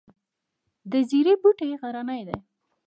[0.91, 2.37] د زیرې بوټی غرنی دی